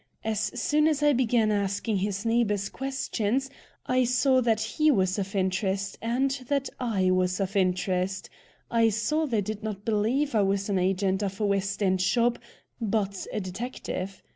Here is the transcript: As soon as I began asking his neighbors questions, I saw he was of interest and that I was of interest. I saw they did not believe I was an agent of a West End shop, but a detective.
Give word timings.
As 0.23 0.39
soon 0.59 0.87
as 0.87 1.03
I 1.03 1.13
began 1.13 1.51
asking 1.51 1.97
his 1.97 2.25
neighbors 2.25 2.69
questions, 2.69 3.51
I 3.85 4.03
saw 4.03 4.41
he 4.55 4.89
was 4.89 5.19
of 5.19 5.35
interest 5.35 5.99
and 6.01 6.31
that 6.47 6.71
I 6.79 7.11
was 7.11 7.39
of 7.39 7.55
interest. 7.55 8.27
I 8.71 8.89
saw 8.89 9.27
they 9.27 9.41
did 9.41 9.61
not 9.61 9.85
believe 9.85 10.33
I 10.33 10.41
was 10.41 10.69
an 10.69 10.79
agent 10.79 11.21
of 11.21 11.39
a 11.39 11.45
West 11.45 11.83
End 11.83 12.01
shop, 12.01 12.39
but 12.81 13.27
a 13.31 13.39
detective. 13.39 14.23